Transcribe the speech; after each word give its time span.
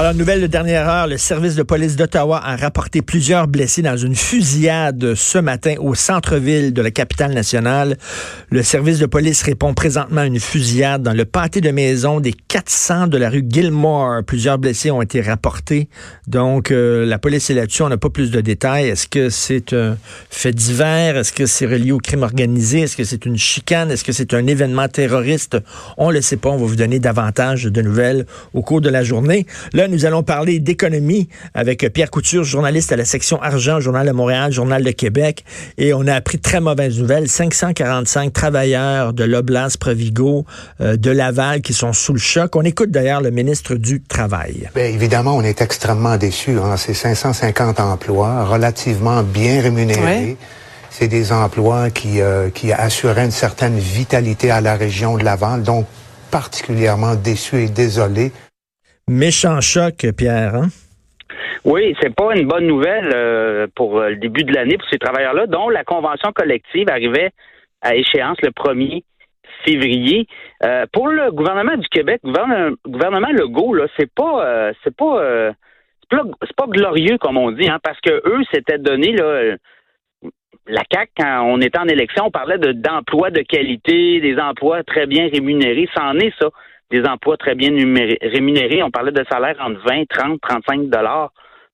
Alors, 0.00 0.14
nouvelle 0.14 0.40
de 0.40 0.46
dernière 0.46 0.88
heure, 0.88 1.06
le 1.08 1.18
service 1.18 1.56
de 1.56 1.62
police 1.62 1.94
d'Ottawa 1.94 2.40
a 2.42 2.56
rapporté 2.56 3.02
plusieurs 3.02 3.48
blessés 3.48 3.82
dans 3.82 3.98
une 3.98 4.16
fusillade 4.16 5.14
ce 5.14 5.36
matin 5.36 5.74
au 5.78 5.94
centre-ville 5.94 6.72
de 6.72 6.80
la 6.80 6.90
capitale 6.90 7.34
nationale. 7.34 7.98
Le 8.48 8.62
service 8.62 8.98
de 8.98 9.04
police 9.04 9.42
répond 9.42 9.74
présentement 9.74 10.22
à 10.22 10.24
une 10.24 10.40
fusillade 10.40 11.02
dans 11.02 11.12
le 11.12 11.26
pâté 11.26 11.60
de 11.60 11.70
maison 11.70 12.18
des 12.18 12.32
400 12.32 13.08
de 13.08 13.18
la 13.18 13.28
rue 13.28 13.44
Gilmore. 13.46 14.24
Plusieurs 14.24 14.56
blessés 14.56 14.90
ont 14.90 15.02
été 15.02 15.20
rapportés. 15.20 15.90
Donc, 16.26 16.70
euh, 16.70 17.04
la 17.04 17.18
police 17.18 17.50
est 17.50 17.54
là-dessus. 17.54 17.82
On 17.82 17.90
n'a 17.90 17.98
pas 17.98 18.08
plus 18.08 18.30
de 18.30 18.40
détails. 18.40 18.88
Est-ce 18.88 19.06
que 19.06 19.28
c'est 19.28 19.74
un 19.74 19.98
fait 20.30 20.54
divers? 20.54 21.18
Est-ce 21.18 21.34
que 21.34 21.44
c'est 21.44 21.66
relié 21.66 21.92
au 21.92 21.98
crime 21.98 22.22
organisé? 22.22 22.80
Est-ce 22.80 22.96
que 22.96 23.04
c'est 23.04 23.26
une 23.26 23.36
chicane? 23.36 23.90
Est-ce 23.90 24.04
que 24.04 24.12
c'est 24.12 24.32
un 24.32 24.46
événement 24.46 24.88
terroriste? 24.88 25.58
On 25.98 26.08
ne 26.08 26.14
le 26.14 26.22
sait 26.22 26.38
pas. 26.38 26.48
On 26.48 26.56
va 26.56 26.64
vous 26.64 26.76
donner 26.76 27.00
davantage 27.00 27.64
de 27.64 27.82
nouvelles 27.82 28.24
au 28.54 28.62
cours 28.62 28.80
de 28.80 28.88
la 28.88 29.04
journée. 29.04 29.44
Nous 29.90 30.06
allons 30.06 30.22
parler 30.22 30.60
d'économie 30.60 31.28
avec 31.54 31.86
Pierre 31.92 32.10
Couture, 32.10 32.44
journaliste 32.44 32.92
à 32.92 32.96
la 32.96 33.04
section 33.04 33.42
argent, 33.42 33.80
Journal 33.80 34.06
de 34.06 34.12
Montréal, 34.12 34.52
Journal 34.52 34.82
de 34.82 34.90
Québec. 34.90 35.44
Et 35.78 35.92
on 35.92 36.06
a 36.06 36.14
appris 36.14 36.38
très 36.38 36.60
mauvaise 36.60 36.98
nouvelle. 36.98 37.28
545 37.28 38.32
travailleurs 38.32 39.12
de 39.12 39.24
l'Oblast 39.24 39.78
Provigo 39.78 40.44
euh, 40.80 40.96
de 40.96 41.10
Laval 41.10 41.60
qui 41.60 41.72
sont 41.72 41.92
sous 41.92 42.12
le 42.12 42.18
choc. 42.18 42.56
On 42.56 42.62
écoute 42.62 42.90
d'ailleurs 42.90 43.20
le 43.20 43.30
ministre 43.30 43.74
du 43.74 44.02
Travail. 44.02 44.70
Bien, 44.74 44.84
évidemment, 44.84 45.36
on 45.36 45.42
est 45.42 45.60
extrêmement 45.60 46.16
déçus. 46.16 46.58
Hein. 46.58 46.76
C'est 46.76 46.94
550 46.94 47.80
emplois 47.80 48.44
relativement 48.44 49.22
bien 49.22 49.60
rémunérés. 49.60 50.36
C'est 50.90 51.08
des 51.08 51.32
emplois 51.32 51.90
qui, 51.90 52.20
euh, 52.20 52.50
qui 52.50 52.72
assuraient 52.72 53.24
une 53.24 53.30
certaine 53.30 53.78
vitalité 53.78 54.50
à 54.50 54.60
la 54.60 54.74
région 54.74 55.16
de 55.16 55.24
Laval. 55.24 55.62
Donc, 55.62 55.86
particulièrement 56.30 57.14
déçus 57.14 57.64
et 57.64 57.68
désolés. 57.68 58.32
Méchant 59.10 59.60
choc, 59.60 60.06
Pierre. 60.16 60.54
Hein? 60.54 60.68
Oui, 61.64 61.96
c'est 62.00 62.14
pas 62.14 62.32
une 62.36 62.46
bonne 62.46 62.68
nouvelle 62.68 63.10
euh, 63.12 63.66
pour 63.74 63.98
euh, 63.98 64.10
le 64.10 64.16
début 64.16 64.44
de 64.44 64.54
l'année 64.54 64.78
pour 64.78 64.88
ces 64.88 65.00
travailleurs-là, 65.00 65.48
dont 65.48 65.68
la 65.68 65.82
convention 65.82 66.30
collective 66.32 66.88
arrivait 66.88 67.30
à 67.82 67.96
échéance 67.96 68.38
le 68.40 68.50
1er 68.50 69.02
février. 69.66 70.28
Euh, 70.64 70.86
pour 70.92 71.08
le 71.08 71.32
gouvernement 71.32 71.76
du 71.76 71.88
Québec, 71.88 72.20
le 72.22 72.76
gouvernement 72.88 73.32
Legault, 73.32 73.74
là, 73.74 73.88
c'est 73.98 74.14
pas, 74.14 74.62
glorieux 76.68 77.18
comme 77.18 77.36
on 77.36 77.50
dit, 77.50 77.68
hein, 77.68 77.80
parce 77.82 78.00
que 78.00 78.12
eux 78.12 78.44
s'étaient 78.54 78.78
donné 78.78 79.10
là. 79.10 79.56
La 80.68 80.84
CAC, 80.88 81.10
quand 81.18 81.42
on 81.46 81.60
était 81.60 81.80
en 81.80 81.88
élection, 81.88 82.26
on 82.26 82.30
parlait 82.30 82.58
de 82.58 82.70
d'emplois 82.70 83.30
de 83.30 83.40
qualité, 83.40 84.20
des 84.20 84.38
emplois 84.38 84.84
très 84.84 85.06
bien 85.06 85.28
rémunérés. 85.32 85.88
C'en 85.96 86.16
est 86.18 86.32
ça 86.40 86.50
des 86.90 87.04
emplois 87.04 87.36
très 87.36 87.54
bien 87.54 87.70
rémunérés. 88.22 88.82
On 88.82 88.90
parlait 88.90 89.12
de 89.12 89.24
salaires 89.30 89.56
entre 89.60 89.80
20, 89.86 90.04
30, 90.08 90.40
35 90.40 90.88
dollars 90.88 91.32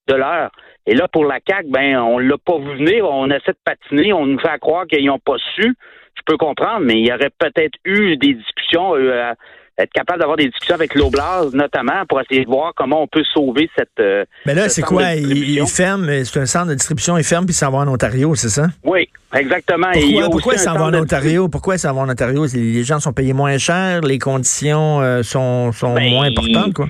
de 0.08 0.14
l'heure. 0.14 0.50
Et 0.86 0.95
là, 0.95 1.08
pour 1.08 1.25
la 1.25 1.41
CAC, 1.41 1.67
ben, 1.69 1.98
on 1.98 2.19
l'a 2.19 2.39
pas 2.39 2.58
vu 2.58 2.77
venir. 2.77 3.08
On 3.08 3.28
essaie 3.31 3.53
de 3.53 3.58
patiner. 3.64 4.12
On 4.12 4.27
nous 4.27 4.39
fait 4.39 4.58
croire 4.61 4.86
qu'ils 4.86 5.06
n'ont 5.06 5.19
pas 5.19 5.36
su. 5.55 5.75
Je 6.14 6.23
peux 6.25 6.36
comprendre, 6.36 6.81
mais 6.81 6.95
il 6.95 7.06
y 7.06 7.12
aurait 7.12 7.31
peut-être 7.39 7.77
eu 7.84 8.17
des 8.17 8.34
discussions 8.34 8.95
euh, 8.95 9.33
être 9.79 9.93
capable 9.93 10.21
d'avoir 10.21 10.37
des 10.37 10.47
discussions 10.47 10.75
avec 10.75 10.95
l'Oblast, 10.95 11.53
notamment, 11.53 12.05
pour 12.09 12.21
essayer 12.21 12.45
de 12.45 12.51
voir 12.51 12.73
comment 12.75 13.03
on 13.03 13.07
peut 13.07 13.25
sauver 13.33 13.69
cette. 13.77 13.89
Euh, 14.01 14.25
Mais 14.47 14.55
là, 14.55 14.69
c'est 14.69 14.83
quoi? 14.83 15.15
Il, 15.15 15.67
ferme, 15.67 16.25
c'est 16.25 16.41
un 16.41 16.47
centre 16.47 16.69
de 16.69 16.75
distribution, 16.75 17.19
il 17.19 17.25
ferme 17.25 17.45
puis 17.47 17.55
ça 17.55 17.69
va 17.71 17.79
en 17.79 17.89
Ontario, 17.89 18.35
c'est 18.35 18.49
ça? 18.49 18.69
Oui, 18.85 19.09
exactement. 19.35 19.89
Pourquoi, 19.93 20.31
pourquoi 20.31 20.57
ça 20.57 20.73
va 20.73 20.85
en 20.85 20.95
Ontario? 20.95 21.49
Pourquoi 21.49 21.79
ça 21.79 21.93
va 21.93 22.01
en 22.01 22.09
Ontario? 22.09 22.47
Les 22.55 22.85
gens 22.85 23.01
sont 23.01 23.13
payés 23.13 23.33
moins 23.33 23.59
cher, 23.59 24.01
les 24.01 24.19
conditions 24.19 25.01
euh, 25.01 25.23
sont, 25.23 25.73
sont 25.73 25.95
ben, 25.95 26.11
moins 26.11 26.27
importantes, 26.27 26.73
quoi? 26.73 26.89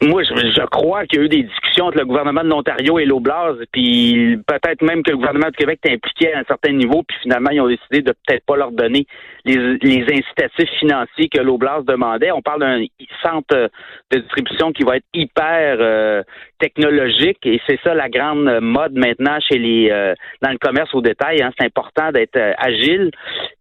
Moi, 0.00 0.22
je, 0.22 0.66
crois 0.66 1.06
qu'il 1.06 1.18
y 1.18 1.22
a 1.22 1.24
eu 1.24 1.28
des 1.28 1.42
discussions 1.42 1.86
entre 1.86 1.98
le 1.98 2.04
gouvernement 2.04 2.42
de 2.42 2.48
l'Ontario 2.48 3.00
et 3.00 3.04
l'Oblast, 3.04 3.58
puis 3.72 4.38
peut-être 4.46 4.82
même 4.82 5.02
que 5.02 5.10
le 5.10 5.16
gouvernement 5.16 5.48
du 5.48 5.56
Québec 5.56 5.80
est 5.84 5.94
impliqué 5.94 6.32
à 6.32 6.38
un 6.38 6.44
certain 6.44 6.72
niveau, 6.72 7.02
puis 7.02 7.16
finalement, 7.22 7.50
ils 7.50 7.60
ont 7.60 7.68
décidé 7.68 8.02
de 8.02 8.12
peut-être 8.12 8.44
pas 8.46 8.56
leur 8.56 8.70
donner 8.70 9.06
les, 9.44 10.02
incitatifs 10.02 10.70
financiers 10.78 11.28
que 11.28 11.40
l'Oblast 11.40 11.84
demandait. 11.86 12.30
On 12.30 12.42
parle 12.42 12.60
d'un 12.60 12.84
centre 13.22 13.70
de 14.12 14.18
distribution 14.18 14.72
qui 14.72 14.84
va 14.84 14.96
être 14.96 15.06
hyper 15.14 15.78
euh, 15.80 16.22
technologique, 16.60 17.44
et 17.44 17.60
c'est 17.66 17.80
ça 17.82 17.92
la 17.94 18.08
grande 18.08 18.60
mode 18.60 18.92
maintenant 18.92 19.38
chez 19.40 19.58
les 19.58 19.90
euh, 19.90 20.14
dans 20.42 20.50
le 20.50 20.58
commerce 20.58 20.94
au 20.94 21.00
détail. 21.00 21.42
Hein. 21.42 21.50
c'est 21.58 21.66
important 21.66 22.12
d'être 22.12 22.36
euh, 22.36 22.52
agile. 22.58 23.10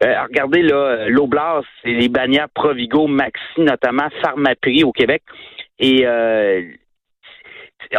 regardez 0.02 0.62
là, 0.62 1.10
l'Oblast, 1.10 1.66
c'est 1.84 1.94
les 1.94 2.10
bannières 2.10 2.50
Provigo, 2.54 3.08
Maxi, 3.08 3.42
notamment 3.58 4.08
Pharmaprix 4.22 4.84
au 4.84 4.92
Québec. 4.92 5.24
Et 5.80 6.06
euh, 6.06 6.74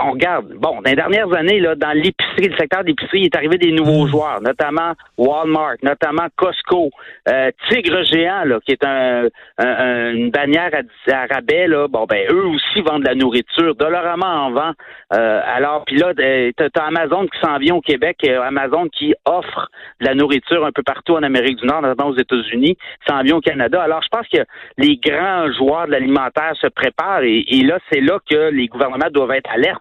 on 0.01 0.13
regarde, 0.13 0.53
bon, 0.55 0.81
dans 0.81 0.91
les 0.91 0.97
dernières 0.97 1.33
années, 1.33 1.61
là, 1.61 1.75
dans 1.75 1.93
l'épicerie, 1.93 2.49
le 2.49 2.57
secteur 2.57 2.85
d'épicerie, 2.85 3.21
il 3.21 3.25
est 3.27 3.37
arrivé 3.37 3.59
des 3.59 3.73
nouveaux 3.73 4.07
mm. 4.07 4.11
joueurs, 4.11 4.41
notamment 4.41 4.93
Walmart, 5.17 5.77
notamment 5.83 6.27
Costco, 6.37 6.91
euh, 7.29 7.51
Tigre 7.69 8.03
Géant, 8.05 8.45
là, 8.45 8.59
qui 8.65 8.73
est 8.73 8.85
un, 8.85 9.29
une 9.59 10.31
bannière 10.31 10.71
à, 10.75 11.27
rabais, 11.33 11.67
là, 11.67 11.89
bon, 11.89 12.07
ben, 12.07 12.27
eux 12.31 12.47
aussi 12.47 12.81
vendent 12.83 13.03
de 13.03 13.09
la 13.09 13.15
nourriture. 13.15 13.75
Dolorama 13.75 14.27
en 14.27 14.51
vend. 14.51 14.73
Euh, 15.15 15.41
alors, 15.45 15.85
puis 15.85 15.97
là, 15.97 16.13
t'as 16.15 16.85
Amazon 16.85 17.27
qui 17.27 17.39
s'en 17.41 17.59
vient 17.59 17.77
au 17.77 17.81
Québec, 17.81 18.19
euh, 18.25 18.43
Amazon 18.43 18.89
qui 18.89 19.15
offre 19.25 19.71
de 20.01 20.07
la 20.07 20.15
nourriture 20.15 20.65
un 20.65 20.73
peu 20.73 20.83
partout 20.83 21.15
en 21.15 21.23
Amérique 21.23 21.57
du 21.57 21.67
Nord, 21.67 21.83
notamment 21.83 22.11
aux 22.11 22.17
États-Unis, 22.17 22.77
s'en 23.09 23.23
vient 23.23 23.37
au 23.37 23.41
Canada. 23.41 23.83
Alors, 23.83 24.03
je 24.03 24.09
pense 24.09 24.29
que 24.29 24.45
les 24.77 24.97
grands 24.97 25.51
joueurs 25.53 25.87
de 25.87 25.93
l'alimentaire 25.93 26.53
se 26.61 26.67
préparent 26.67 27.23
et, 27.23 27.45
et 27.49 27.63
là, 27.63 27.79
c'est 27.91 28.01
là 28.01 28.19
que 28.31 28.51
les 28.51 28.69
gouvernements 28.69 29.11
doivent 29.11 29.33
être 29.33 29.51
alertes 29.51 29.78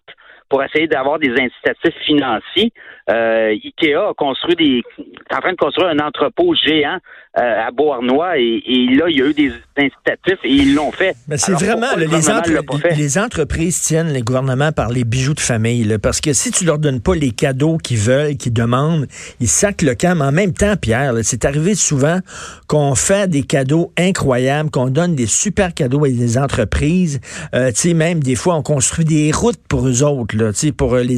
pour 0.50 0.63
essayer 0.63 0.88
d'avoir 0.88 1.19
des 1.19 1.31
incitatifs 1.31 1.96
financiers. 2.06 2.72
Euh, 3.09 3.50
Ikea 3.52 4.09
a 4.09 4.13
construit 4.13 4.56
des, 4.56 4.84
est 5.00 5.35
en 5.35 5.40
train 5.40 5.52
de 5.52 5.58
construire 5.58 5.90
un 5.90 6.00
entrepôt 6.00 6.53
géant 6.56 6.97
euh, 7.40 7.68
à 7.68 7.72
Beauharnois 7.72 8.38
et, 8.38 8.62
là, 8.96 9.06
il 9.09 9.18
y 9.18 9.22
a 9.22 9.25
eu 9.28 9.34
des 9.34 9.52
incitatifs 9.78 10.40
et 10.44 10.50
ils 10.50 10.75
l'ont 10.75 10.91
fait. 10.91 11.16
Mais 11.28 11.38
c'est 11.38 11.53
vraiment 11.53 11.88
les, 11.96 12.08
les, 12.08 13.18
entreprises 13.18 13.81
tiennent 13.81 14.12
les 14.12 14.22
gouvernements 14.22 14.72
par 14.72 14.90
les 14.90 15.03
bijoux 15.03 15.35
de 15.35 15.40
famille, 15.40 15.97
parce 16.02 16.19
que 16.19 16.34
si 16.34 16.52
tu 16.52 16.66
leur 16.66 16.79
donnes 16.79 17.02
pas 17.02 17.16
les 17.16 17.31
cadeaux 17.31 17.78
qu'ils 17.78 18.00
veulent, 18.00 18.35
qu'ils 18.38 18.53
demandent, 18.53 19.08
ils 19.40 19.47
sacent 19.47 19.68
le 19.84 19.96
camp. 19.96 20.16
Mais 20.18 20.25
en 20.25 20.31
même 20.31 20.53
temps, 20.53 20.75
Pierre, 20.81 21.14
c'est 21.24 21.46
arrivé 21.46 21.75
souvent 21.75 22.19
qu'on 22.68 22.96
fait 22.96 23.29
des 23.29 23.44
cadeaux 23.44 23.91
incroyables, 23.97 24.69
qu'on 24.69 24.90
donne 24.90 25.16
des 25.16 25.28
super 25.28 25.74
cadeaux 25.74 26.06
à 26.06 26.09
des 26.09 26.38
entreprises. 26.38 27.19
Euh, 27.53 27.69
tu 27.69 27.90
sais, 27.90 27.94
même 27.94 28.22
des 28.22 28.35
fois, 28.35 28.56
on 28.56 28.64
construit 28.64 29.06
des 29.06 29.31
routes 29.31 29.59
pour 29.69 29.88
eux 29.88 30.03
autres, 30.03 30.35
pour 30.78 30.96
les, 30.96 31.18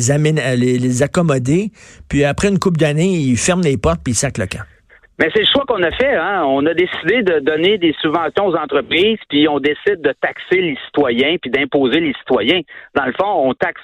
les, 0.57 0.78
les 0.78 1.03
accommoder. 1.03 1.72
Puis 2.09 2.24
après 2.24 2.50
une 2.50 2.59
couple 2.59 2.78
d'années, 2.78 3.13
ils 3.13 3.38
ferment 3.38 3.63
les 3.63 3.78
portes 3.78 4.02
puis 4.03 4.13
ils 4.13 4.16
sacent 4.16 4.38
le 4.38 4.47
camp. 4.47 4.63
Mais 5.19 5.30
c'est 5.34 5.41
le 5.41 5.47
choix 5.53 5.66
qu'on 5.68 5.84
a 5.84 5.91
fait. 5.91 6.16
Hein? 6.16 6.44
On 6.47 6.66
a 6.66 6.74
décidé 6.74 7.24
de 7.24 7.40
donner 7.40 7.78
des 7.78 7.94
subventions 8.02 8.47
aux 8.47 8.56
entreprises, 8.56 9.19
puis 9.28 9.50
on 9.50 9.59
décide 9.59 10.02
de 10.02 10.13
taxer 10.22 10.62
les 10.62 10.78
citoyens, 10.85 11.35
puis 11.41 11.52
d'imposer 11.52 12.00
les 12.00 12.13
citoyens. 12.19 12.62
Dans 12.96 13.06
le 13.06 13.12
fond, 13.19 13.50
on 13.50 13.53
taxe 13.53 13.81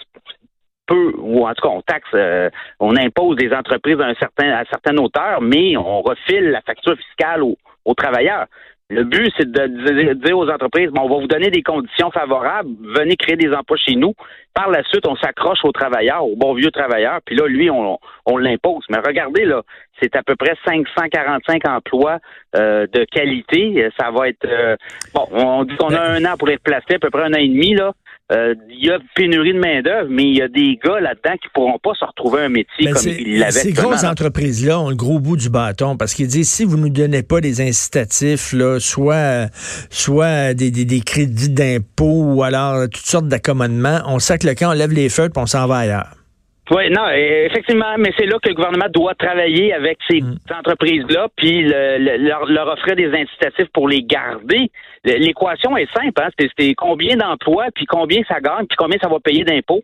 peu, 0.88 1.12
ou 1.18 1.45
en 1.45 1.53
tout 1.53 1.68
cas, 1.68 1.74
on 1.74 1.81
taxe, 1.81 2.07
euh, 2.13 2.50
on 2.79 2.95
impose 2.95 3.35
des 3.35 3.51
entreprises 3.51 4.00
à 4.00 4.06
un 4.06 4.13
certain, 4.16 4.50
à 4.51 4.63
certaine 4.66 4.97
hauteur, 4.97 5.41
mais 5.41 5.75
on 5.75 6.01
refile 6.01 6.51
la 6.51 6.62
facture 6.62 6.95
fiscale 6.95 7.41
aux 7.44 7.94
travailleurs. 7.95 8.45
Le 8.91 9.03
but, 9.03 9.34
c'est 9.35 9.51
de 9.51 10.13
dire 10.13 10.38
aux 10.38 10.47
entreprises, 10.47 10.91
bon, 10.91 11.01
on 11.06 11.09
va 11.09 11.16
vous 11.22 11.28
donner 11.28 11.50
des 11.50 11.63
conditions 11.63 12.12
favorables, 12.12 12.69
venez 12.96 13.16
créer 13.16 13.35
des 13.35 13.51
emplois 13.51 13.78
chez 13.78 13.96
nous. 13.96 14.13
Par 14.53 14.69
la 14.69 14.84
suite, 14.84 15.07
on 15.07 15.16
s'accroche 15.16 15.57
aux 15.63 15.72
travailleurs, 15.72 16.23
aux 16.23 16.35
bons 16.35 16.53
vieux 16.53 16.69
travailleurs, 16.69 17.19
puis 17.25 17.35
là, 17.35 17.47
lui, 17.47 17.72
on, 17.72 17.97
on 18.28 18.38
l'impose. 18.38 18.84
Mais 18.90 19.00
regardez, 19.00 19.44
là, 19.44 19.63
c'est 20.00 20.16
à 20.16 20.22
peu 20.22 20.35
près 20.35 20.56
545 20.66 21.68
emplois 21.68 22.19
euh, 22.56 22.85
de 22.94 23.06
qualité. 23.06 23.90
Ça 24.00 24.12
va 24.12 24.29
être... 24.29 24.45
Euh, 24.45 24.75
bon, 25.16 25.28
on 25.31 25.63
dit 25.63 25.75
qu'on 25.78 25.94
a 25.94 26.01
un 26.01 26.24
an 26.24 26.38
pour 26.38 26.47
les 26.47 26.59
placer, 26.59 26.94
à 26.94 27.00
peu 27.00 27.09
près 27.09 27.24
un 27.24 27.34
an 27.34 27.40
et 27.40 27.47
demi, 27.47 27.74
là. 27.74 27.91
Euh, 28.31 28.56
il 28.69 28.84
y 28.84 28.90
a 28.90 28.97
pénurie 29.16 29.53
de 29.53 29.59
main-d'œuvre, 29.59 30.07
mais 30.10 30.24
il 30.24 30.36
y 30.36 30.42
a 30.42 30.48
des 30.48 30.80
gars 30.83 31.00
là-dedans 31.00 31.36
qui 31.39 31.48
pourront 31.54 31.77
pas 31.77 31.94
se 31.94 32.04
retrouver 32.04 32.42
un 32.42 32.50
métier 32.50 32.89
comme 32.89 33.07
ils 33.07 33.38
l'avaient. 33.38 33.51
Ces 33.51 33.72
grosses 33.72 34.04
entreprises-là 34.04 34.80
ont 34.80 34.89
le 34.89 34.95
gros 34.95 35.19
bout 35.19 35.38
du 35.38 35.51
bâton 35.51 35.95
parce 35.95 36.16
qu'ils 36.16 36.27
disent 36.27 36.50
si 36.50 36.63
vous 36.63 36.77
nous 36.77 36.89
donnez 36.89 37.22
pas 37.22 37.39
des 37.39 37.62
incitatifs, 37.62 38.51
là, 38.51 38.80
soit 38.80 39.51
soit 39.92 40.56
des, 40.56 40.72
des, 40.72 41.01
crédits 41.01 41.50
d'impôt 41.50 42.24
ou 42.24 42.42
alors 42.42 42.89
toutes 42.89 43.06
sortes 43.06 43.27
d'accommodements, 43.27 44.01
on 44.07 44.18
que 44.18 44.48
le 44.48 44.56
camp, 44.56 44.71
on 44.71 44.74
lève 44.74 44.92
les 44.92 45.10
feux 45.10 45.30
puis 45.30 45.42
on 45.42 45.45
s'en 45.45 45.68
va 45.68 45.78
ailleurs. 45.78 46.25
Oui, 46.71 46.89
non, 46.89 47.07
effectivement, 47.09 47.95
mais 48.00 48.12
c'est 48.17 48.25
là 48.25 48.39
que 48.41 48.50
le 48.50 48.56
gouvernement 48.56 48.89
doit 48.91 49.13
travailler 49.13 49.71
avec 49.71 50.00
ces 50.09 50.21
mm. 50.21 50.38
entreprises-là, 50.51 51.27
puis 51.35 51.63
leur, 51.67 52.45
leur, 52.45 52.67
offrir 52.67 52.95
des 52.95 53.13
incitatifs 53.13 53.67
pour 53.71 53.88
les 53.88 54.01
garder. 54.01 54.71
L'équation 55.03 55.77
est 55.77 55.91
simple, 55.94 56.21
hein? 56.23 56.29
c'est 56.57 56.73
combien 56.73 57.17
d'emplois, 57.17 57.67
puis 57.75 57.85
combien 57.85 58.23
ça 58.27 58.39
gagne, 58.39 58.65
puis 58.65 58.77
combien 58.77 58.97
ça 59.00 59.07
va 59.07 59.19
payer 59.19 59.44
d'impôts. 59.44 59.83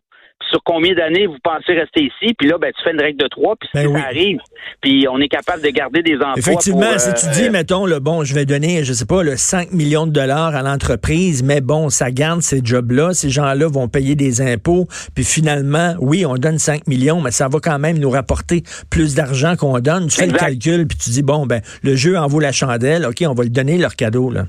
Sur 0.50 0.62
combien 0.64 0.94
d'années 0.94 1.28
vous 1.28 1.38
pensez 1.44 1.74
rester 1.74 2.04
ici, 2.04 2.34
puis 2.38 2.48
là, 2.48 2.58
ben, 2.58 2.72
tu 2.76 2.84
fais 2.84 2.92
une 2.92 3.02
règle 3.02 3.18
de 3.18 3.28
trois, 3.28 3.56
puis 3.56 3.70
ben 3.74 3.94
ça 3.94 4.06
arrive, 4.06 4.40
puis 4.82 5.08
on 5.10 5.20
est 5.20 5.28
capable 5.28 5.62
de 5.62 5.70
garder 5.70 6.02
des 6.02 6.16
emplois. 6.16 6.34
Effectivement, 6.38 6.98
si 6.98 7.14
tu 7.14 7.42
dis, 7.42 7.50
mettons, 7.50 7.86
le 7.86 8.00
bon, 8.00 8.24
je 8.24 8.34
vais 8.34 8.46
donner, 8.46 8.84
je 8.84 8.94
sais 8.94 9.06
pas, 9.06 9.24
le 9.24 9.38
5 9.38 9.72
millions 9.72 10.08
de 10.08 10.12
dollars 10.12 10.56
à 10.56 10.62
l'entreprise, 10.62 11.44
mais 11.44 11.62
bon, 11.62 11.90
ça 11.90 12.12
garde 12.12 12.42
ces 12.42 12.62
jobs-là, 12.64 13.14
ces 13.14 13.30
gens-là 13.30 13.68
vont 13.68 13.88
payer 13.88 14.16
des 14.16 14.42
impôts, 14.42 14.88
puis 15.16 15.24
finalement, 15.24 15.96
oui, 16.00 16.26
on 16.26 16.36
donne 16.36 16.58
5 16.58 16.88
millions, 16.88 17.22
mais 17.22 17.32
ça 17.32 17.48
va 17.48 17.60
quand 17.60 17.80
même 17.80 17.98
nous 17.98 18.10
rapporter 18.10 18.64
plus 18.90 19.16
d'argent 19.16 19.56
qu'on 19.56 19.80
donne. 19.80 20.08
Tu 20.08 20.18
fais 20.18 20.28
le 20.28 20.38
calcul, 20.38 20.88
puis 20.88 20.98
tu 20.98 21.10
dis, 21.10 21.24
bon, 21.24 21.46
ben, 21.46 21.62
le 21.84 21.96
jeu 21.96 22.18
en 22.18 22.28
vaut 22.28 22.40
la 22.40 22.52
chandelle, 22.52 23.06
OK, 23.06 23.24
on 23.28 23.34
va 23.34 23.44
le 23.44 23.50
donner 23.50 23.78
leur 23.78 23.96
cadeau, 23.96 24.30
là. 24.30 24.46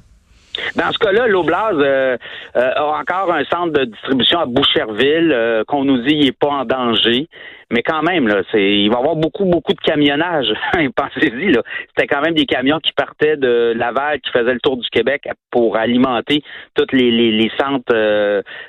Dans 0.77 0.93
ce 0.93 0.99
cas-là, 0.99 1.27
l'Oblast 1.27 1.75
euh, 1.75 2.17
euh, 2.57 2.71
a 2.75 2.85
encore 3.01 3.33
un 3.33 3.45
centre 3.45 3.73
de 3.73 3.85
distribution 3.85 4.41
à 4.41 4.47
Boucherville 4.47 5.33
euh, 5.33 5.65
qu'on 5.67 5.85
nous 5.85 5.99
dit 6.03 6.17
n'est 6.17 6.33
pas 6.33 6.49
en 6.49 6.65
danger. 6.65 7.29
Mais 7.73 7.83
quand 7.83 8.03
même, 8.03 8.29
là, 8.29 8.43
c'est, 8.53 8.63
il 8.63 8.89
va 8.91 8.97
y 8.97 8.99
avoir 8.99 9.17
beaucoup, 9.17 9.45
beaucoup 9.45 9.73
de 9.73 9.81
camionnage. 9.81 10.47
Pensez-y, 10.97 11.53
là. 11.53 11.63
C'était 11.89 12.07
quand 12.07 12.21
même 12.21 12.35
des 12.35 12.47
camions 12.47 12.79
qui 12.79 12.93
partaient 12.93 13.37
de 13.37 13.73
Laval, 13.77 14.21
qui 14.21 14.31
faisaient 14.31 14.55
le 14.55 14.61
tour 14.61 14.77
du 14.77 14.89
Québec 14.91 15.29
pour 15.51 15.77
alimenter 15.77 16.43
tous 16.75 16.87
les, 16.93 17.11
les, 17.11 17.51
centres, 17.59 17.93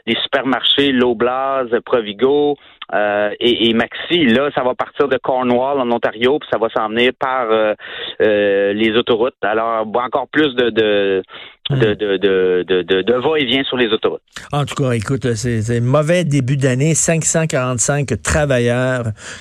les 0.06 0.16
supermarchés, 0.24 0.92
l'Oblast, 0.92 1.80
Provigo, 1.82 2.58
et, 3.40 3.74
Maxi, 3.74 4.26
là, 4.26 4.50
ça 4.56 4.64
va 4.64 4.76
partir 4.76 5.08
de 5.08 5.18
Cornwall 5.18 5.80
en 5.80 5.92
Ontario, 5.92 6.40
puis 6.40 6.50
ça 6.52 6.58
va 6.58 6.70
s'en 6.70 6.90
venir 6.90 7.12
par 7.20 7.48
les 8.20 8.92
autoroutes. 8.96 9.36
Alors, 9.42 9.88
encore 9.96 10.28
plus 10.28 10.54
de, 10.56 11.24
Hmm. 11.70 11.80
de, 11.80 11.94
de, 11.94 12.18
de, 12.18 12.82
de, 12.82 13.02
de 13.04 13.14
va-et-vient 13.14 13.64
sur 13.64 13.78
les 13.78 13.88
autoroutes. 13.88 14.22
En 14.52 14.66
tout 14.66 14.76
cas, 14.76 14.92
écoute, 14.92 15.34
c'est 15.36 15.78
un 15.78 15.80
mauvais 15.80 16.26
début 16.26 16.58
d'année. 16.58 16.94
545 16.94 18.22
travailleurs 18.22 18.93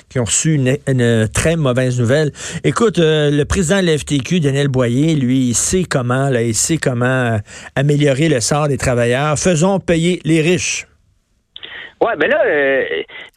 qui 0.09 0.19
ont 0.19 0.25
reçu 0.25 0.55
une, 0.55 1.27
très 1.33 1.55
mauvaise 1.55 1.99
nouvelle. 1.99 2.31
Écoute, 2.63 2.99
euh, 2.99 3.29
le 3.31 3.45
président 3.45 3.81
de 3.81 3.87
l'FTQ, 3.87 4.39
Daniel 4.39 4.67
Boyer, 4.67 5.15
lui, 5.15 5.49
il 5.49 5.53
sait 5.53 5.83
comment, 5.83 6.29
il 6.29 6.55
sait 6.55 6.77
comment 6.77 7.05
euh, 7.05 7.37
améliorer 7.75 8.29
le 8.29 8.39
sort 8.39 8.67
des 8.67 8.77
travailleurs. 8.77 9.37
Faisons 9.37 9.79
payer 9.79 10.19
les 10.25 10.41
riches. 10.41 10.87
Ouais, 12.03 12.17
ben 12.17 12.29
là, 12.29 12.43
euh, 12.45 12.83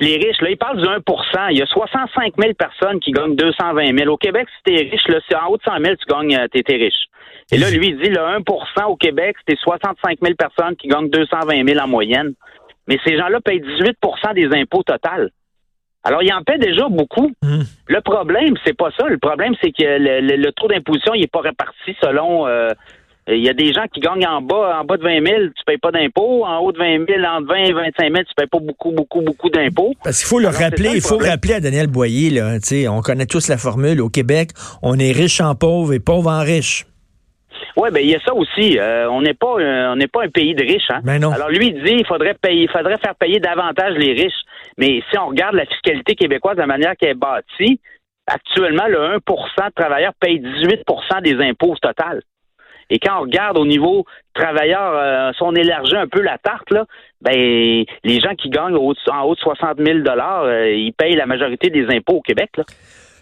les 0.00 0.16
riches, 0.16 0.40
là, 0.40 0.50
ils 0.50 0.56
parlent 0.56 0.78
du 0.78 0.84
1% 0.84 1.50
Il 1.50 1.58
y 1.58 1.62
a 1.62 1.66
65 1.66 2.34
000 2.36 2.54
personnes 2.54 2.98
qui 2.98 3.12
gagnent 3.12 3.36
220 3.36 3.96
000. 3.96 4.10
Au 4.12 4.16
Québec, 4.16 4.48
si 4.56 4.62
t'es 4.64 4.82
riche, 4.90 5.02
c'est 5.06 5.36
en 5.36 5.46
haut 5.50 5.56
de 5.56 5.62
100 5.62 5.70
000, 5.84 5.94
tu 5.94 6.12
gagnes, 6.12 6.48
t'es, 6.48 6.74
riche. 6.74 7.06
Et 7.52 7.58
là, 7.58 7.70
lui, 7.70 7.90
il 7.90 7.98
dit 7.98 8.10
le 8.10 8.18
1% 8.18 8.42
au 8.88 8.96
Québec, 8.96 9.36
c'était 9.38 9.60
65 9.62 10.18
000 10.20 10.34
personnes 10.34 10.74
qui 10.74 10.88
gagnent 10.88 11.08
220 11.10 11.64
000 11.64 11.78
en 11.78 11.86
moyenne. 11.86 12.32
Mais 12.88 12.98
ces 13.04 13.16
gens-là 13.16 13.40
payent 13.40 13.60
18% 13.60 14.34
des 14.34 14.48
impôts 14.56 14.82
total. 14.82 15.30
Alors, 16.06 16.22
ils 16.22 16.32
en 16.32 16.42
paient 16.42 16.58
déjà 16.58 16.88
beaucoup. 16.88 17.32
Hmm. 17.42 17.62
Le 17.88 18.00
problème, 18.00 18.54
c'est 18.64 18.76
pas 18.76 18.90
ça. 18.96 19.08
Le 19.08 19.18
problème, 19.18 19.54
c'est 19.60 19.72
que 19.72 19.82
le, 19.82 20.50
taux 20.52 20.68
d'imposition, 20.68 21.14
il 21.14 21.24
est 21.24 21.32
pas 21.32 21.40
réparti 21.40 21.96
selon. 22.00 22.46
Euh, 22.46 22.70
il 23.28 23.42
y 23.42 23.48
a 23.48 23.54
des 23.54 23.72
gens 23.72 23.86
qui 23.92 23.98
gagnent 23.98 24.24
en 24.24 24.40
bas, 24.40 24.78
en 24.80 24.84
bas 24.84 24.96
de 24.96 25.02
20 25.02 25.26
000, 25.26 25.36
tu 25.56 25.64
payes 25.66 25.78
pas 25.78 25.90
d'impôts. 25.90 26.46
En 26.46 26.58
haut 26.58 26.70
de 26.70 26.78
20 26.78 27.06
000, 27.08 27.24
entre 27.24 27.48
20 27.48 27.56
et 27.56 27.72
25 27.72 28.12
000, 28.12 28.14
tu 28.18 28.34
payes 28.36 28.46
pas 28.46 28.60
beaucoup, 28.60 28.92
beaucoup, 28.92 29.20
beaucoup 29.20 29.50
d'impôts. 29.50 29.94
Parce 30.04 30.18
qu'il 30.20 30.28
faut 30.28 30.38
le 30.38 30.46
rappeler, 30.46 30.90
il 30.94 31.00
faut 31.00 31.18
rappeler 31.18 31.54
à 31.54 31.60
Daniel 31.60 31.88
Boyer, 31.88 32.30
là, 32.30 32.58
on 32.88 33.00
connaît 33.00 33.26
tous 33.26 33.48
la 33.48 33.58
formule. 33.58 34.00
Au 34.00 34.08
Québec, 34.08 34.50
on 34.82 34.96
est 35.00 35.10
riche 35.10 35.40
en 35.40 35.56
pauvre 35.56 35.92
et 35.92 35.98
pauvre 35.98 36.30
en 36.30 36.40
riche. 36.40 36.86
Oui, 37.76 37.90
ben 37.92 38.00
il 38.00 38.10
y 38.10 38.14
a 38.14 38.20
ça 38.20 38.34
aussi. 38.34 38.78
Euh, 38.78 39.08
on 39.10 39.22
n'est 39.22 39.34
pas 39.34 39.54
euh, 39.58 39.92
on 39.92 39.96
n'est 39.96 40.08
pas 40.08 40.24
un 40.24 40.28
pays 40.28 40.54
de 40.54 40.62
riches. 40.62 40.90
Hein? 40.90 41.00
Ben 41.04 41.20
non. 41.20 41.32
Alors 41.32 41.48
lui 41.50 41.68
il 41.68 41.82
dit 41.82 41.96
il 41.98 42.06
faudrait 42.06 42.34
payer, 42.34 42.64
il 42.64 42.70
faudrait 42.70 42.98
faire 42.98 43.14
payer 43.14 43.38
davantage 43.38 43.94
les 43.96 44.12
riches. 44.12 44.42
Mais 44.78 45.02
si 45.10 45.18
on 45.18 45.28
regarde 45.28 45.54
la 45.54 45.66
fiscalité 45.66 46.14
québécoise 46.14 46.56
de 46.56 46.60
la 46.60 46.66
manière 46.66 46.96
qu'elle 46.96 47.10
est 47.10 47.14
bâtie, 47.14 47.80
actuellement 48.26 48.86
le 48.88 49.18
1% 49.18 49.18
de 49.18 49.72
travailleurs 49.74 50.14
paye 50.20 50.40
18% 50.40 51.22
des 51.22 51.36
impôts 51.44 51.72
au 51.72 51.76
total. 51.76 52.22
Et 52.88 53.00
quand 53.00 53.18
on 53.18 53.22
regarde 53.22 53.58
au 53.58 53.66
niveau 53.66 54.04
travailleurs, 54.32 54.94
euh, 54.94 55.32
si 55.32 55.42
on 55.42 55.54
élargit 55.54 55.96
un 55.96 56.06
peu 56.06 56.22
la 56.22 56.38
tarte, 56.38 56.70
là, 56.70 56.84
ben 57.20 57.34
les 57.34 58.20
gens 58.20 58.34
qui 58.36 58.48
gagnent 58.48 58.76
en 58.76 59.22
haut 59.24 59.34
de 59.34 59.40
60 59.40 59.78
000 59.84 59.98
dollars, 60.00 60.48
ils 60.68 60.92
payent 60.92 61.16
la 61.16 61.26
majorité 61.26 61.68
des 61.68 61.86
impôts 61.94 62.18
au 62.18 62.22
Québec. 62.22 62.50
Là 62.56 62.64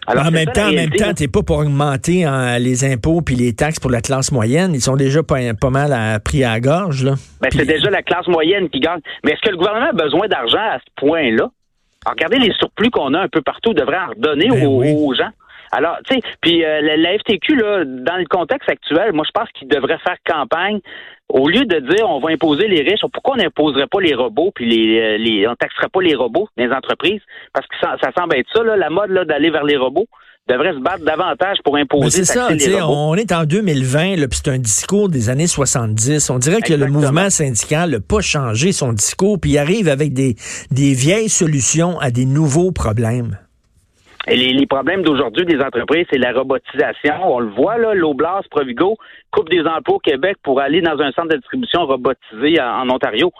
en 0.07 0.31
même 0.31 0.45
temps, 0.47 0.69
en 0.69 0.73
même 0.73 0.91
temps, 0.91 1.13
t'es 1.13 1.27
pas 1.27 1.41
pour 1.41 1.57
augmenter 1.57 2.25
hein, 2.25 2.59
les 2.59 2.83
impôts 2.85 3.21
puis 3.21 3.35
les 3.35 3.53
taxes 3.53 3.79
pour 3.79 3.91
la 3.91 4.01
classe 4.01 4.31
moyenne. 4.31 4.73
Ils 4.73 4.81
sont 4.81 4.95
déjà 4.95 5.23
pas, 5.23 5.53
pas 5.59 5.69
mal 5.69 5.93
à, 5.93 6.19
pris 6.19 6.43
à 6.43 6.53
la 6.53 6.59
gorge, 6.59 7.03
là. 7.03 7.13
Ben, 7.41 7.49
c'est 7.51 7.65
déjà 7.65 7.89
la 7.89 8.03
classe 8.03 8.27
moyenne 8.27 8.69
qui 8.69 8.79
gagne. 8.79 8.99
Mais 9.23 9.31
est-ce 9.31 9.41
que 9.41 9.49
le 9.49 9.57
gouvernement 9.57 9.89
a 9.89 9.93
besoin 9.93 10.27
d'argent 10.27 10.57
à 10.57 10.79
ce 10.79 10.91
point-là? 10.95 11.49
Regardez 12.05 12.37
les 12.37 12.53
surplus 12.53 12.91
qu'on 12.91 13.13
a 13.13 13.21
un 13.21 13.27
peu 13.27 13.41
partout, 13.41 13.73
devrait 13.73 13.97
en 13.97 14.09
redonner 14.09 14.49
ben 14.49 14.65
aux, 14.67 15.13
gens. 15.15 15.31
Alors, 15.71 15.97
tu 16.07 16.15
sais, 16.15 16.21
puis 16.39 16.63
euh, 16.63 16.81
la, 16.81 17.17
FTQ, 17.17 17.55
là, 17.55 17.83
dans 17.83 18.17
le 18.17 18.25
contexte 18.25 18.69
actuel, 18.69 19.11
moi, 19.13 19.25
je 19.25 19.31
pense 19.31 19.49
qu'il 19.53 19.67
devrait 19.67 19.97
faire 19.97 20.17
campagne 20.25 20.79
au 21.29 21.49
lieu 21.49 21.65
de 21.65 21.79
dire 21.79 22.07
on 22.07 22.19
va 22.19 22.29
imposer 22.29 22.67
les 22.67 22.81
riches, 22.81 23.01
pourquoi 23.11 23.35
on 23.35 23.37
n'imposerait 23.37 23.87
pas 23.87 23.99
les 23.99 24.13
robots 24.13 24.51
puis 24.53 24.65
les, 24.65 24.99
euh, 24.99 25.17
les 25.17 25.47
on 25.47 25.55
taxerait 25.55 25.89
pas 25.91 26.01
les 26.01 26.15
robots 26.15 26.47
les 26.57 26.69
entreprises? 26.69 27.21
Parce 27.53 27.67
que 27.67 27.75
ça, 27.81 27.97
semble 28.17 28.35
être 28.35 28.47
ça 28.53 28.63
là, 28.63 28.75
la 28.75 28.89
mode 28.89 29.09
là 29.09 29.25
d'aller 29.25 29.49
vers 29.49 29.63
les 29.63 29.77
robots 29.77 30.07
devrait 30.47 30.73
se 30.73 30.79
battre 30.79 31.03
davantage 31.03 31.57
pour 31.63 31.75
imposer 31.75 32.23
c'est 32.23 32.33
ça, 32.33 32.49
les 32.51 32.79
robots. 32.79 32.93
on 32.93 33.15
est 33.15 33.31
en 33.31 33.45
2020 33.45 34.15
puis 34.27 34.39
c'est 34.43 34.51
un 34.51 34.59
discours 34.59 35.09
des 35.09 35.29
années 35.29 35.47
70. 35.47 36.29
On 36.29 36.37
dirait 36.37 36.61
que 36.61 36.73
le 36.73 36.87
mouvement 36.87 37.31
syndical 37.31 37.89
n'a 37.89 37.99
pas 37.99 38.21
changé 38.21 38.71
son 38.71 38.93
discours 38.93 39.39
puis 39.39 39.51
il 39.51 39.57
arrive 39.57 39.89
avec 39.89 40.13
des 40.13 40.35
des 40.71 40.93
vieilles 40.93 41.29
solutions 41.29 41.99
à 41.99 42.11
des 42.11 42.25
nouveaux 42.25 42.71
problèmes. 42.71 43.39
Et 44.27 44.35
les, 44.35 44.65
problèmes 44.65 45.03
d'aujourd'hui 45.03 45.45
des 45.45 45.59
entreprises, 45.59 46.05
c'est 46.09 46.17
la 46.17 46.31
robotisation. 46.31 47.13
On 47.23 47.39
le 47.39 47.49
voit, 47.49 47.77
là, 47.77 47.93
l'Oblast 47.93 48.49
Provigo 48.49 48.97
coupe 49.31 49.49
des 49.49 49.61
emplois 49.61 49.97
au 49.97 49.99
Québec 49.99 50.37
pour 50.43 50.59
aller 50.59 50.81
dans 50.81 50.99
un 50.99 51.11
centre 51.11 51.29
de 51.29 51.37
distribution 51.37 51.85
robotisé 51.85 52.59
en, 52.59 52.89
Ontario. 52.89 53.31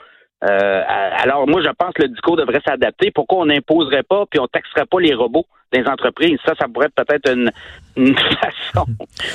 Euh, 0.43 0.83
alors, 0.87 1.47
moi, 1.47 1.61
je 1.63 1.69
pense 1.69 1.93
que 1.95 2.03
le 2.03 2.09
discours 2.09 2.37
devrait 2.37 2.61
s'adapter. 2.65 3.09
Pourquoi 3.09 3.39
on 3.39 3.45
n'imposerait 3.45 4.03
pas 4.03 4.25
puis 4.29 4.39
on 4.39 4.47
taxerait 4.47 4.85
pas 4.85 4.99
les 4.99 5.15
robots 5.15 5.45
des 5.73 5.83
entreprises? 5.87 6.37
Ça, 6.45 6.53
ça 6.59 6.67
pourrait 6.67 6.87
être 6.87 7.03
peut-être 7.03 7.31
une, 7.31 7.51
façon 8.41 8.85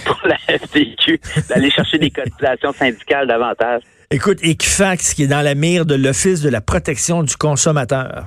pour 0.06 0.20
la 0.25 0.37
FTQ 0.37 1.20
d'aller 1.49 1.70
chercher 1.70 1.99
des 1.99 2.11
cotisations 2.11 2.73
syndicales 2.73 3.26
davantage. 3.26 3.82
Écoute, 4.12 4.38
Equifax, 4.43 5.14
qui 5.14 5.25
est 5.25 5.29
dans 5.29 5.43
la 5.43 5.56
mire 5.56 5.85
de 5.85 5.96
l'Office 5.96 6.43
de 6.43 6.50
la 6.50 6.61
protection 6.61 7.25
du 7.25 7.37
consommateur. 7.37 8.26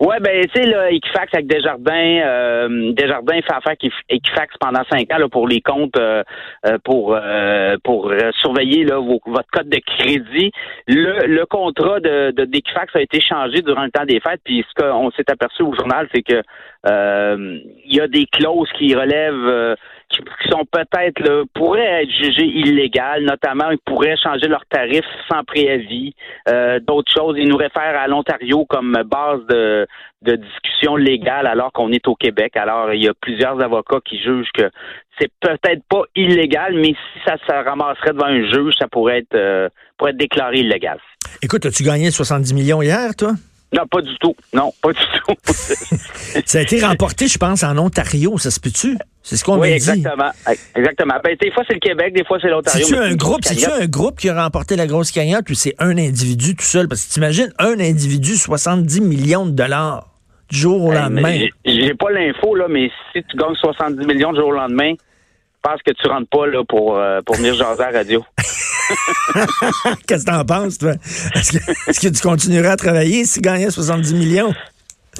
Ouais, 0.00 0.18
ben 0.18 0.44
tu 0.46 0.60
sais 0.60 0.66
là, 0.68 0.90
Equifax 0.90 1.32
avec 1.34 1.46
Desjardins, 1.46 2.20
euh, 2.26 2.92
Desjardins 2.94 3.40
fait 3.42 3.54
affaire 3.54 3.76
Equifax 4.08 4.56
pendant 4.58 4.82
cinq 4.90 5.12
ans 5.12 5.18
là, 5.18 5.28
pour 5.28 5.46
les 5.46 5.60
comptes, 5.60 5.96
euh, 5.96 6.24
euh, 6.66 6.78
pour 6.84 7.14
euh, 7.14 7.76
pour 7.84 8.12
surveiller 8.40 8.84
là 8.84 8.98
votre 8.98 9.48
code 9.52 9.68
de 9.68 9.78
crédit. 9.78 10.50
Le, 10.88 11.26
le 11.26 11.46
contrat 11.46 12.00
de, 12.00 12.32
de 12.32 12.44
d'Equifax 12.44 12.94
a 12.96 13.02
été 13.02 13.20
changé 13.20 13.62
durant 13.62 13.84
le 13.84 13.92
temps 13.92 14.04
des 14.04 14.18
fêtes, 14.18 14.40
puis 14.44 14.64
ce 14.68 14.82
qu'on 14.82 15.12
s'est 15.12 15.30
aperçu 15.30 15.62
au 15.62 15.72
journal, 15.74 16.08
c'est 16.12 16.22
que 16.22 16.42
il 16.86 17.96
y 17.96 18.00
a 18.00 18.08
des 18.08 18.26
clauses 18.26 18.68
qui 18.76 18.94
relèvent 18.96 19.76
qui, 20.10 20.22
sont 20.50 20.64
peut-être 20.70 21.44
pourraient 21.54 22.02
être 22.02 22.10
jugés 22.10 22.46
illégales, 22.46 23.24
notamment 23.24 23.70
ils 23.70 23.78
pourraient 23.84 24.16
changer 24.16 24.46
leurs 24.46 24.66
tarifs 24.66 25.04
sans 25.30 25.42
préavis. 25.44 26.14
Euh, 26.48 26.80
d'autres 26.80 27.12
choses, 27.12 27.36
ils 27.38 27.48
nous 27.48 27.56
réfèrent 27.56 27.98
à 27.98 28.06
l'Ontario 28.06 28.64
comme 28.66 28.92
base 29.06 29.40
de, 29.48 29.86
de 30.22 30.36
discussion 30.36 30.96
légale 30.96 31.46
alors 31.46 31.72
qu'on 31.72 31.92
est 31.92 32.06
au 32.06 32.14
Québec. 32.14 32.56
Alors 32.56 32.92
il 32.92 33.02
y 33.02 33.08
a 33.08 33.14
plusieurs 33.20 33.60
avocats 33.62 34.00
qui 34.04 34.18
jugent 34.22 34.52
que 34.54 34.70
c'est 35.18 35.30
peut-être 35.40 35.82
pas 35.88 36.02
illégal, 36.16 36.74
mais 36.74 36.94
si 36.94 37.20
ça 37.24 37.36
se 37.36 37.52
ramasserait 37.52 38.12
devant 38.12 38.26
un 38.26 38.42
juge, 38.52 38.74
ça 38.78 38.88
pourrait 38.88 39.18
être 39.18 39.34
euh, 39.34 39.68
pourrait 39.96 40.10
être 40.10 40.16
déclaré 40.16 40.58
illégal. 40.58 40.98
Écoute, 41.42 41.66
as-tu 41.66 41.82
gagné 41.82 42.10
70 42.10 42.54
millions 42.54 42.82
hier, 42.82 43.14
toi? 43.16 43.32
Non, 43.74 43.86
pas 43.86 44.00
du 44.00 44.16
tout. 44.18 44.36
Non, 44.52 44.72
pas 44.80 44.92
du 44.92 45.00
tout. 45.26 45.34
ça 46.44 46.58
a 46.58 46.62
été 46.62 46.84
remporté, 46.84 47.26
je 47.26 47.38
pense, 47.38 47.64
en 47.64 47.76
Ontario, 47.76 48.38
ça 48.38 48.50
se 48.50 48.60
peut-tu? 48.60 48.96
C'est 49.22 49.36
ce 49.36 49.44
qu'on 49.44 49.58
oui, 49.58 49.68
dit. 49.68 49.74
exactement. 49.74 50.30
Exactement. 50.76 51.14
Ben, 51.24 51.36
des 51.40 51.50
fois, 51.50 51.64
c'est 51.66 51.74
le 51.74 51.80
Québec, 51.80 52.14
des 52.14 52.24
fois, 52.24 52.38
c'est 52.40 52.50
l'Ontario. 52.50 52.86
C'est-tu 52.86 52.98
un 52.98 53.14
groupe, 53.14 53.40
c'est 53.42 53.72
un 53.72 53.86
groupe 53.86 54.18
qui 54.18 54.28
a 54.28 54.42
remporté 54.42 54.76
la 54.76 54.86
grosse 54.86 55.10
cagnotte 55.10 55.48
ou 55.50 55.54
c'est 55.54 55.74
un 55.78 55.96
individu 55.98 56.54
tout 56.54 56.64
seul? 56.64 56.88
Parce 56.88 57.04
que 57.06 57.12
t'imagines, 57.12 57.52
un 57.58 57.80
individu, 57.80 58.36
70 58.36 59.00
millions 59.00 59.46
de 59.46 59.52
dollars 59.52 60.08
du 60.50 60.58
jour 60.58 60.84
au 60.84 60.92
lendemain. 60.92 61.46
J'ai 61.64 61.94
pas 61.94 62.10
l'info, 62.10 62.54
là, 62.54 62.66
mais 62.68 62.90
si 63.12 63.24
tu 63.24 63.36
gagnes 63.36 63.54
70 63.54 64.06
millions 64.06 64.32
du 64.32 64.38
jour 64.40 64.48
au 64.48 64.52
lendemain, 64.52 64.92
je 64.92 65.70
pense 65.70 65.80
que 65.82 65.92
tu 65.92 66.06
rentres 66.06 66.28
pas 66.28 66.46
là, 66.46 66.62
pour, 66.68 66.96
euh, 66.96 67.20
pour 67.22 67.36
venir 67.36 67.54
jaser 67.54 67.82
à 67.82 67.90
la 67.90 67.98
radio. 67.98 68.24
Qu'est-ce 70.06 70.24
que 70.24 70.30
t'en 70.30 70.44
penses, 70.44 70.78
toi? 70.78 70.92
Est-ce 71.34 72.00
que, 72.00 72.08
tu 72.08 72.22
continueras 72.22 72.72
à 72.72 72.76
travailler 72.76 73.24
si 73.24 73.34
tu 73.34 73.40
gagnais 73.40 73.70
70 73.70 74.14
millions? 74.14 74.54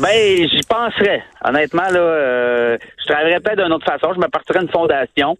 Ben, 0.00 0.48
j'y 0.48 0.60
penserais. 0.68 1.22
Honnêtement, 1.44 1.88
là, 1.90 2.00
euh, 2.00 2.78
je 2.98 3.12
travaillerais 3.12 3.40
peut-être 3.40 3.62
d'une 3.62 3.72
autre 3.72 3.86
façon. 3.86 4.12
Je 4.14 4.20
me 4.20 4.28
partirais 4.28 4.62
une 4.62 4.68
fondation. 4.68 5.38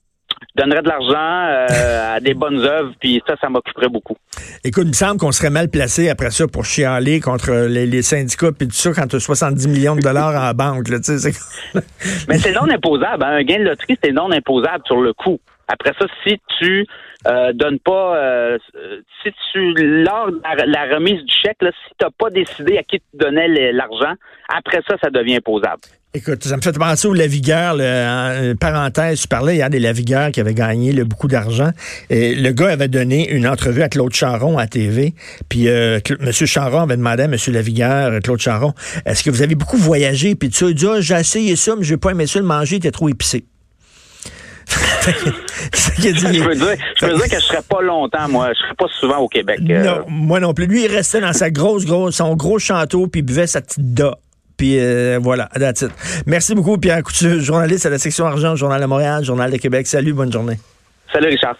je 0.57 0.63
donnerais 0.63 0.83
de 0.83 0.89
l'argent 0.89 1.71
euh, 1.73 2.17
à 2.17 2.21
des 2.21 2.35
bonnes 2.35 2.61
œuvres, 2.61 2.93
puis 3.01 3.21
ça, 3.27 3.35
ça 3.41 3.49
m'occuperait 3.49 3.89
beaucoup. 3.89 4.17
Écoute, 4.63 4.85
il 4.85 4.89
me 4.89 4.93
semble 4.93 5.19
qu'on 5.19 5.33
serait 5.33 5.51
mal 5.51 5.69
placé 5.69 6.09
après 6.09 6.31
ça 6.31 6.47
pour 6.47 6.65
chialer 6.65 7.21
contre 7.21 7.53
les, 7.67 8.03
syndicats 8.03 8.53
puis 8.57 8.69
tout 8.69 8.75
ça 8.75 8.93
quand 8.93 9.09
tu 9.09 9.17
as 9.17 9.21
70 9.21 9.67
millions 9.67 9.97
de 9.97 10.03
dollars 10.03 10.41
en 10.41 10.55
banque. 10.55 10.89
Là, 10.89 10.99
Mais 12.29 12.39
c'est 12.39 12.53
non 12.53 12.71
imposable. 12.71 13.25
Hein. 13.25 13.39
Un 13.39 13.43
gain 13.43 13.59
de 13.59 13.65
loterie, 13.65 13.99
c'est 14.03 14.13
non 14.13 14.31
imposable 14.31 14.85
sur 14.87 15.01
le 15.01 15.13
coup. 15.13 15.41
Après 15.67 15.93
ça, 15.99 16.07
si 16.23 16.39
tu 16.59 16.87
euh, 17.27 17.53
donnes 17.53 17.79
pas, 17.79 18.17
euh, 18.17 18.59
si 19.23 19.31
tu 19.53 19.75
lors 19.75 20.31
de 20.31 20.41
la, 20.43 20.95
remise 20.95 21.23
du 21.23 21.33
chèque, 21.43 21.63
là, 21.63 21.71
si 21.73 21.95
tu 21.99 22.05
n'as 22.05 22.11
pas 22.11 22.31
décidé 22.31 22.79
à 22.79 22.83
qui 22.83 22.99
tu 22.99 23.17
donnais 23.17 23.73
l'argent, 23.73 24.15
après 24.49 24.81
ça, 24.89 24.97
ça 25.03 25.11
devient 25.11 25.37
imposable. 25.37 25.83
Écoute, 26.17 26.45
ça 26.45 26.57
me 26.57 26.63
fait 26.63 26.79
penser 26.79 27.09
aux 27.09 27.13
Lavigueurs. 27.13 27.75
Une 27.75 28.57
parenthèse, 28.57 29.23
tu 29.23 29.27
parlais 29.27 29.57
hier 29.57 29.69
des 29.69 29.81
Lavigueurs 29.81 30.31
qui 30.31 30.39
avaient 30.39 30.55
gagné 30.55 30.93
beaucoup 31.03 31.27
d'argent. 31.27 31.71
Et 32.09 32.37
le 32.37 32.53
gars 32.53 32.69
avait 32.69 32.87
donné 32.87 33.29
une 33.33 33.49
entrevue 33.49 33.83
à 33.83 33.89
Claude 33.89 34.15
Charon 34.15 34.57
à 34.57 34.69
TV. 34.69 35.15
Puis 35.49 35.67
euh, 35.69 35.99
M. 36.21 36.33
Charon 36.33 36.83
avait 36.83 36.97
demandé 36.97 37.25
à 37.25 37.27
M. 37.27 37.35
Lavigueur, 37.49 38.13
euh, 38.13 38.21
Claude 38.21 38.39
Charon, 38.39 38.75
est-ce 39.05 39.25
que 39.25 39.31
vous 39.31 39.43
avez 39.43 39.57
beaucoup 39.57 39.77
voyagé? 39.77 40.37
Puis 40.37 40.51
tu 40.51 40.67
il 40.67 40.75
dit, 40.77 40.87
ah, 40.89 41.01
j'ai 41.01 41.17
essayé 41.17 41.57
ça, 41.57 41.75
mais 41.77 41.83
j'ai 41.83 41.97
pas 41.97 42.13
aimé 42.13 42.29
ça 42.29 42.39
le 42.39 42.47
manger, 42.47 42.77
était 42.77 42.93
trop 42.93 43.09
épicé. 43.09 43.45
Je 45.05 46.27
veux 46.27 46.55
dire, 46.55 46.77
je 46.97 47.07
veux 47.07 47.15
dire 47.15 47.29
que 47.29 47.37
je 47.37 47.45
serais 47.45 47.63
pas 47.69 47.81
longtemps, 47.83 48.29
moi. 48.29 48.49
Je 48.53 48.59
serais 48.59 48.75
pas 48.75 48.87
souvent 49.01 49.19
au 49.19 49.29
Québec. 49.29 49.61
Euh. 49.69 49.83
Non, 49.83 50.05
moi 50.09 50.41
non 50.41 50.55
plus. 50.55 50.67
Lui, 50.67 50.85
il 50.85 50.91
restait 50.91 51.21
dans 51.21 51.33
sa 51.33 51.51
grosse, 51.51 51.85
grosse, 51.85 52.17
son 52.17 52.35
gros 52.35 52.59
château, 52.59 53.07
puis 53.07 53.21
il 53.21 53.25
buvait 53.25 53.47
sa 53.47 53.61
petite 53.61 53.95
da. 53.95 54.17
Puis 54.57 54.79
euh, 54.79 55.19
voilà, 55.21 55.49
that's 55.59 55.83
it. 55.83 55.91
Merci 56.27 56.55
beaucoup, 56.55 56.79
Pierre 56.79 57.03
Couture, 57.03 57.41
journaliste 57.41 57.87
à 57.87 57.91
la 57.91 57.99
section 57.99 58.27
argent, 58.27 58.55
Journal 58.57 58.81
de 58.81 58.87
Montréal, 58.87 59.25
Journal 59.25 59.51
de 59.51 59.57
Québec. 59.57 59.87
Salut, 59.87 60.13
bonne 60.13 60.33
journée. 60.33 60.59
Salut, 61.13 61.29
Richard. 61.29 61.57